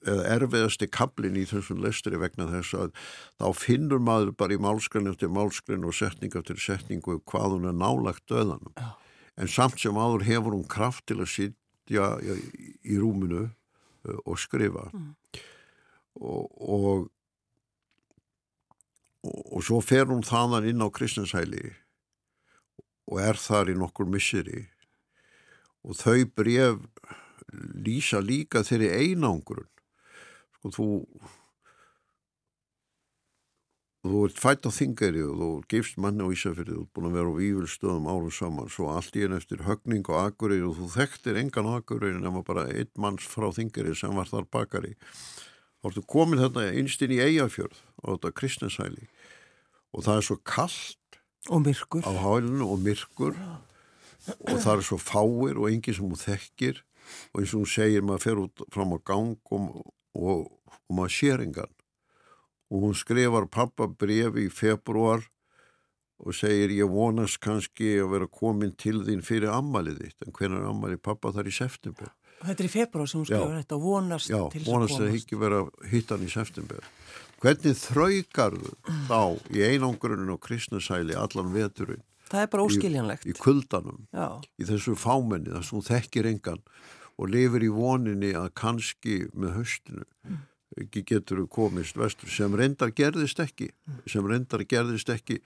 [0.04, 2.92] eða erfiðasti kablin í þessum lestri vegna þess að
[3.40, 7.78] þá finnur maður bara í málskrin eftir málskrin og setning eftir setningu hvað hún er
[7.78, 8.74] nálagt döðanum.
[9.40, 13.48] En samt sem áður hefur hún kraft til að sitja í rúminu
[14.24, 14.90] og skrifa.
[14.92, 15.12] Mm.
[16.20, 17.08] Og, og
[19.24, 21.72] og, og svo fer hún þanan inn á kristinshæli
[23.10, 24.66] og er þar í nokkur misseri.
[25.84, 26.84] Og þau bref
[27.84, 29.68] lýsa líka þeirri einangrun.
[30.56, 30.86] Sko þú
[34.04, 37.30] þú ert fætt á þingari og þú gefst manni á Ísafjörði og búin að vera
[37.32, 41.40] á vývilstöðum árum saman svo allt í enn eftir högning og agurri og þú þekktir
[41.40, 44.92] engan agurri nema bara einn manns frá þingari sem var þar bakari.
[44.98, 45.53] þá
[45.90, 49.08] ertu komin þetta einstinn í Eyjafjörð á þetta kristnesæli
[49.94, 51.20] og það er svo kallt
[51.50, 52.02] og myrkur.
[52.02, 53.36] á hálinu og myrkur.
[54.48, 56.80] Og það er svo fáir og enginn sem hún þekkir.
[57.34, 59.84] Og eins og hún segir maður fer út fram á gang og,
[60.16, 60.48] og,
[60.88, 61.72] og maður sér engan.
[62.72, 65.28] Og hún skrifar pappa brefi í februar
[66.24, 70.24] og segir ég vonast kannski að vera komin til þín fyrir ammalið þitt.
[70.24, 72.14] En hvernig er ammalið pappa þar í september
[72.44, 74.94] Þetta er í februar sem hún skrifur þetta og vonast Já, til þess að komast
[74.94, 75.60] Já, vonast að ekki vera
[75.92, 76.90] hittan í september.
[77.44, 78.74] Hvernig þraukar þú
[79.08, 79.20] þá
[79.52, 82.04] í einangruninu og kristnusæli allan veturinn?
[82.30, 83.26] Það er bara óskiljanlegt.
[83.28, 84.28] Í, í kuldanum, Já.
[84.58, 86.62] í þessu fámenni þar sem hún þekkir engan
[87.20, 90.40] og lifir í voninni að kannski með höstinu mm.
[90.82, 93.70] ekki getur komist vestur sem reyndar gerðist ekki
[94.10, 95.40] sem reyndar gerðist ekki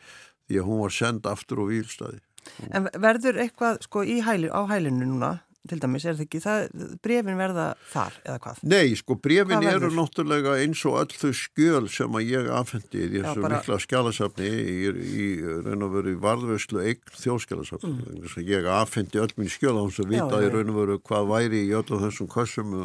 [0.49, 2.23] því að hún var send aftur á výlstaði
[2.73, 5.33] En verður eitthvað sko hæli, á hælinu núna
[5.69, 6.67] til dæmis, er það ekki, það,
[7.05, 8.61] brefin verða þar eða hvað?
[8.73, 13.09] Nei, sko brefin eru náttúrulega eins og öll þau skjöl sem að ég afhendi í
[13.17, 13.59] þessu bara...
[13.59, 14.77] mikla skjálasafni í,
[15.25, 15.27] í
[15.67, 18.39] raun og veru varðvöslu eign þjóðskjálasafni mm.
[18.49, 21.65] ég afhendi öll mín skjöl á hans að vita í raun og veru hvað væri
[21.67, 22.77] í öllum þessum kassum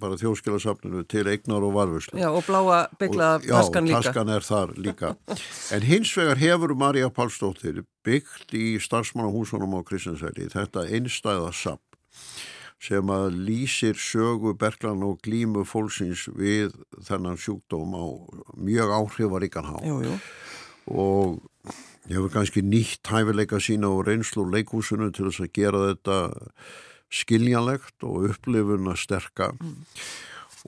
[0.00, 4.00] bara þjóðskjálasafninu til eignar og varðvöslu Já, og bláa bygglaða taskan líka.
[4.00, 5.14] Já, taskan er þar líka.
[5.74, 11.89] En hins vegar hefur Marja Pálsdóttir byggt í starfsmannahúsunum á Kristinsæli þetta einstæða samt
[12.80, 16.72] sem að lýsir sögu Berglan og glímu fólksins við
[17.04, 18.04] þennan sjúkdóm á
[18.56, 19.76] mjög áhrifaríkan há
[20.90, 21.40] og
[22.08, 26.16] hefur kannski nýtt hæfileika sína og reynslu leikúsinu til þess að gera þetta
[27.10, 29.52] skiljanlegt og upplifuna sterka.
[29.60, 29.84] Mm.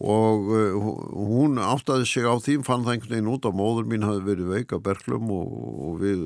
[0.01, 0.77] og uh,
[1.13, 4.53] hún áttaði sig á því fann það einhvern veginn út að móður mín hafi verið
[4.55, 5.51] veik af Berglum og,
[5.85, 6.23] og við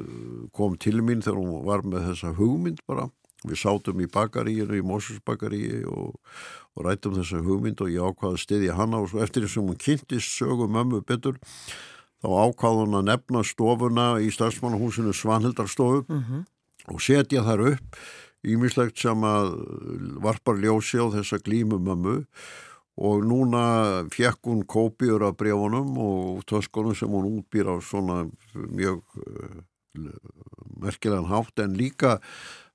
[0.54, 3.08] kom til mín þegar hún var með þessa hugmynd bara
[3.44, 6.16] Við sátum í bakaríinu, í Mósusbakaríi og,
[6.74, 9.80] og rættum þessa hugmynd og ég ákvaði stiðja hana og svo eftir þess að hún
[9.84, 11.36] kynntist sögu mömmu betur
[12.24, 16.46] þá ákvaði hún að nefna stofuna í stafsmannahúsinu Svanhildarstofu mm -hmm.
[16.94, 18.00] og setja þar upp
[18.46, 19.52] ímislegt sem að
[20.22, 22.24] varpar ljósi á þessa glímu mömmu
[22.96, 29.02] og núna fjekk hún kópjur af brefunum og töskunum sem hún útbýr á svona mjög
[29.20, 29.60] uh,
[30.80, 32.20] merkilegan hátt en líka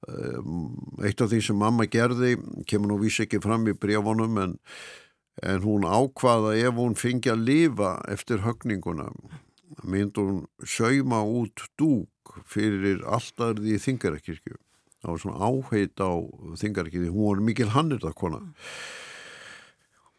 [0.01, 2.35] eitt af því sem mamma gerði
[2.69, 4.57] kemur nú vísi ekki fram í brefunum en,
[5.45, 9.11] en hún ákvaða ef hún fengi að lifa eftir högninguna
[9.83, 14.57] mynd hún sauma út dúk fyrir alltaf því þingarakirkju.
[15.01, 16.11] Það var svona áheit á
[16.61, 18.41] þingarakirkju hún var mikil hannirðakona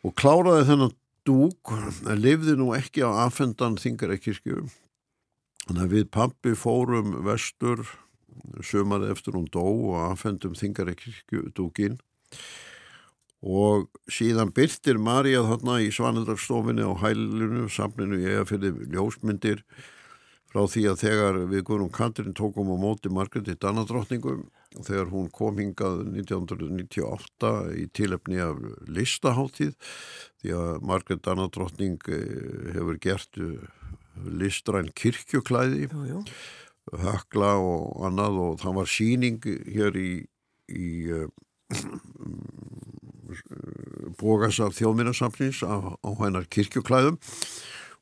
[0.02, 4.64] og kláraði þennan dúk en lifði nú ekki á afhendan þingarakirkju.
[5.68, 7.84] Þannig að við pappi fórum vestur
[8.64, 11.98] sömari eftir hún dó og aðfendum þingarekirkjudúkin
[13.42, 19.64] og síðan byrtir Marja þarna í Svaneldarstofinni á hælinu, samlinu ég að fyrir ljósmyndir
[20.52, 24.44] frá því að þegar við Guðrún Kandrin tókum á móti Margreði Danadrottningum
[24.78, 29.74] þegar hún kom hingað 1998 í tilefni af listaháttíð
[30.42, 33.64] því að Margreði Danadrottning eh, hefur gert eh,
[34.28, 35.88] listræn kirkjuklæði.
[35.88, 36.24] Jú, jú
[37.00, 40.10] hökla og annað og það var síning hér í,
[40.68, 41.28] í uh,
[44.20, 47.18] bógasaf þjóðminnasamlins á, á hennar kirkjuklæðum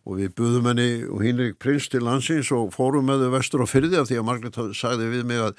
[0.09, 3.69] og við buðum henni og Hínrik Prins til landsins og fórum með þau vestur á
[3.69, 5.59] fyrði af því að Margret sagði við mig að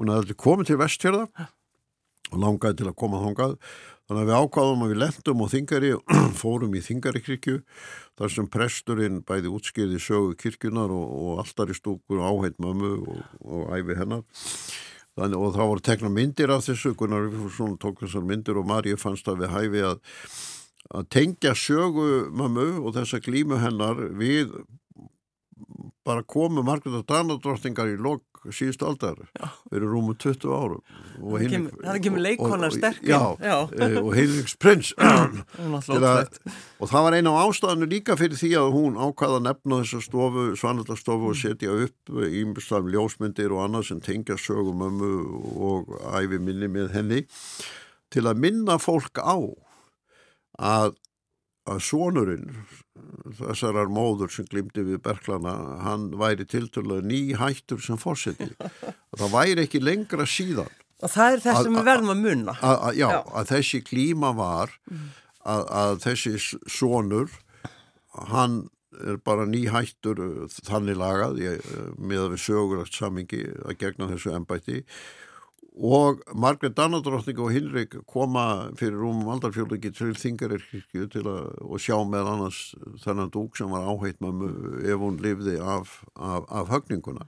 [0.00, 1.48] hún hefði komið til vestfjörða
[2.32, 3.58] og langaði til að koma þongað
[4.12, 5.90] Þannig að við ákváðum að við lendum á Þingari
[6.42, 7.54] fórum í Þingari kirkju
[8.20, 13.22] þar sem presturinn bæði útskýrði sögu kirkjunar og, og alltaf í stúkur áheit mömu og,
[13.40, 14.26] og æfi hennar.
[15.16, 19.00] Þannig, og þá voru tekna myndir af þessu, Gunnar Rífursson tók þessar myndir og Marja
[19.00, 20.04] fannst að við hæfi að,
[20.92, 24.52] að tengja sögu mömu og þessa glímu hennar við
[26.04, 29.18] bara komu Margreðar Danadróttingar í lok síðustu aldar.
[29.70, 30.80] Fyrir rúmum 20 árum.
[31.20, 33.56] Það kemur leikonar sterkir já, já.
[33.78, 34.92] Eh, og Heilriks prins.
[36.82, 40.00] Og það var eina á ástæðanu líka fyrir því að hún ákvaða að nefna þessa
[40.02, 45.12] stofu, svanaldarstofu og setja upp ímestafn ljósmyndir og annað sem tengja sögum ömmu
[45.68, 47.22] og æfi minni með henni.
[48.12, 49.38] Til að minna fólk á
[50.58, 50.98] að
[51.70, 52.48] að sonurinn
[53.38, 58.50] þessarar móður sem glimti við Berklana hann væri tilturlega ný hættur sem fórseti
[59.18, 60.70] það væri ekki lengra síðan
[61.02, 63.82] og það er þess sem við verðum að munna að, að, já, já, að þessi
[63.86, 65.08] klíma var mm.
[65.54, 66.36] að, að þessi
[66.70, 67.40] sonur
[68.32, 68.62] hann
[69.02, 70.20] er bara ný hættur
[70.66, 71.40] þannig lagað.
[71.96, 74.82] Með að við sögulegt samingi að gegna þessu ennbætti
[75.72, 81.96] og Margret Danadrótting og Hinrik koma fyrir rúmum aldarfjörleiki til Þingarirkirkju til að og sjá
[82.04, 82.60] með annars
[83.00, 87.24] þennan dúk sem var áheit með ef hún lifði af, af, af högninguna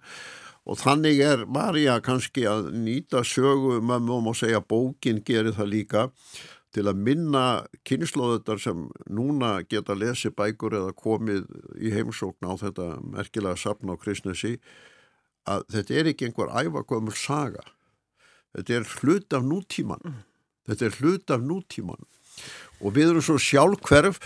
[0.65, 6.09] og þannig er Marja kannski að nýta sögu mjög og segja bókin gerir það líka
[6.75, 7.45] til að minna
[7.87, 11.47] kynnslóðutar sem núna geta lesið bækur eða komið
[11.79, 14.57] í heimsókn á þetta merkilega sapn á Kristnesi
[15.49, 17.63] að þetta er ekki einhver æfagömmul saga.
[18.55, 20.19] Þetta er hlut af nútíman.
[20.69, 22.03] Þetta er hlut af nútíman.
[22.83, 24.21] Og við erum svo sjálfkverf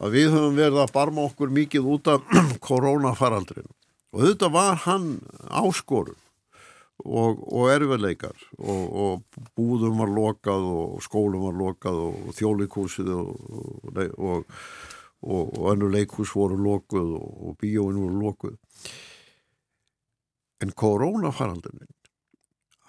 [0.00, 2.34] að við höfum verið að barma okkur mikið út af
[2.68, 3.70] koronafaraldrinu.
[4.10, 6.18] Og þetta var hann áskorun
[7.04, 14.50] og, og erfiðleikar og, og búðum var lokað og skólum var lokað og þjólikúsið og,
[15.20, 18.58] og önnu leikús voru lokuð og bíóin voru lokuð.
[20.60, 21.86] En koronafaraldrinu,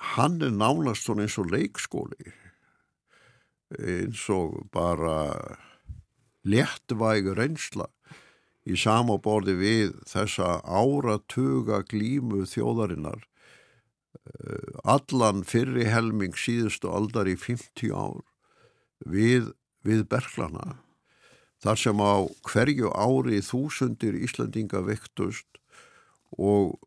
[0.02, 2.34] hann er nánast svona eins og leikskóli.
[3.78, 5.18] Eins og bara
[6.44, 7.88] léttvægur reynsla
[8.66, 17.94] í samáborði við þessa áratuga glímu þjóðarinnar eh, allan fyrri helming síðustu aldar í 50
[17.94, 18.22] ár
[19.06, 19.54] við,
[19.86, 20.82] við Berglana
[21.62, 25.62] þar sem á hverju ári þúsundir Íslandinga vektust
[26.38, 26.78] og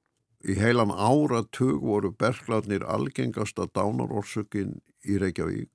[0.44, 5.74] í heilan áratug voru Berglanir algengasta dánarorsökin í Reykjavík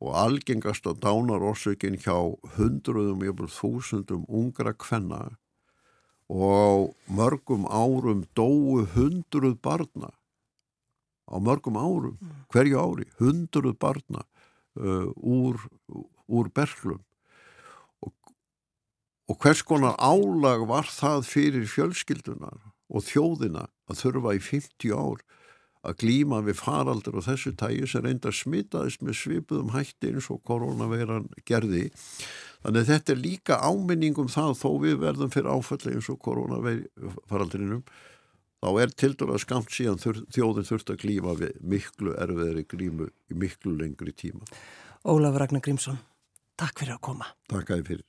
[0.00, 2.16] og algengast að dánar orsökin hjá
[2.56, 5.36] hundruðum, jöfnvel þúsundum ungra kvenna
[6.30, 10.14] og mörgum árum dóu hundruð barna.
[11.30, 12.46] Á mörgum árum, mm.
[12.50, 14.24] hverju ári hundruð barna
[14.80, 15.60] uh, úr,
[16.26, 17.02] úr berglum
[18.00, 18.14] og,
[19.28, 22.56] og hvers konar álag var það fyrir fjölskyldunar
[22.90, 25.22] og þjóðina að þurfa í 50 ár
[25.80, 30.42] að glíma við faraldur og þessu tægi sem reynda smitaðist með svipuðum hætti eins og
[30.44, 31.86] koronaveiran gerði.
[32.60, 37.80] Þannig að þetta er líka áminningum það þó við verðum fyrir áfalli eins og koronafaraldrinum
[38.60, 43.40] þá er til dæra skamt síðan þjóðin þurft að glíma við miklu erfiðri glímu í
[43.40, 44.44] miklu lengri tíma.
[45.08, 45.96] Ólaf Ragnar Grímsson,
[46.60, 47.32] takk fyrir að koma.
[47.48, 48.06] Takk að þið fyrir.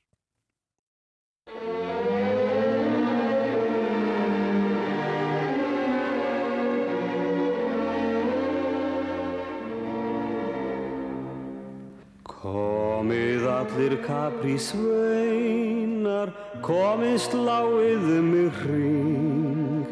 [12.42, 16.32] Komið allir kapri sveinar,
[16.66, 19.92] komið sláiðu mig hring,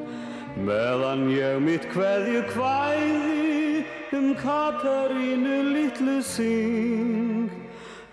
[0.66, 3.84] meðan ég mitt hverju kvæði
[4.18, 7.54] um Katarínu litlu syng.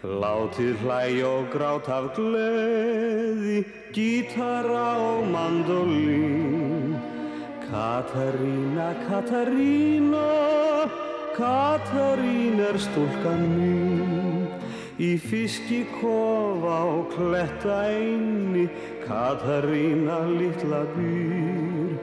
[0.04, 3.64] Látið hlæg og grát af gleði,
[3.96, 6.92] gítara og mandolín.
[7.70, 10.30] Katarína, Katarína,
[11.40, 13.95] Katarín er stúlkan mín
[14.96, 18.62] Í fiski kofa og kletta einni
[19.02, 21.98] Katarína litla býr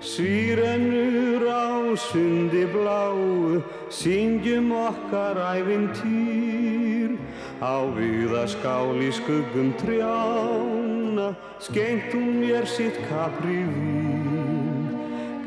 [0.00, 3.60] Sýrennur á sundi bláu
[3.92, 7.20] Syngjum okkar æfintýr
[7.60, 11.36] Á viðaskál í skuggum trjána
[11.68, 14.88] hún mér sitt kapri vín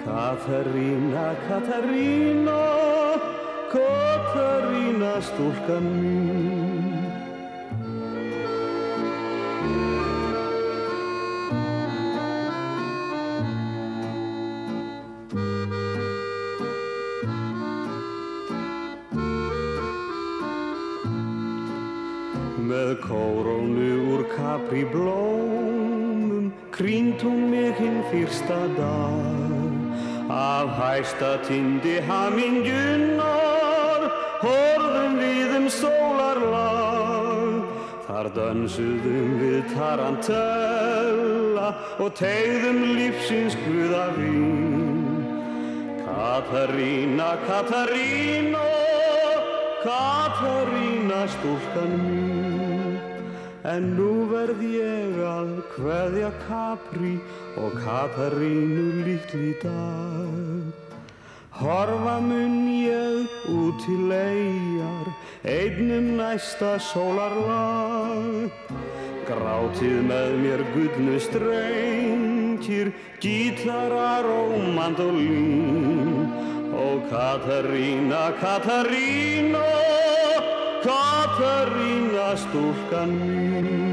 [0.05, 2.61] Katarína, Katarína
[3.73, 6.54] Katarína stúlkan mín
[22.65, 29.69] Með kórónu úr kapri blómum Krýnt hún mig hinn fyrsta dag.
[30.33, 33.35] Af hæsta tindi haminguna
[34.41, 37.69] horfum við um sólarlag.
[38.09, 41.69] Þar dansuðum við tarantella
[42.01, 45.21] og tegðum lífsins guða vín.
[46.01, 48.69] Katarína, Katarína,
[49.85, 52.24] Katarína stúlkan mín
[53.65, 57.15] En nú verð ég að hveðja Capri
[57.57, 60.85] og Katarínu litli dag
[61.55, 65.07] Horfa mun ég út til legar,
[65.47, 68.51] einnum næsta sólarlag.
[69.23, 72.91] Grátið með mér gullnu strengir,
[73.23, 76.27] gítarar og mandolín.
[76.75, 79.63] Og Katarína, Katarína,
[81.35, 83.84] Katarína stúlkan mín.